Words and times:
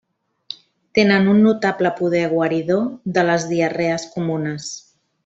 Tenen 0.99 1.27
un 1.33 1.43
notable 1.47 1.91
poder 2.01 2.23
guaridor 2.33 2.81
de 3.19 3.27
les 3.29 3.47
diarrees 3.55 4.09
comunes. 4.19 4.73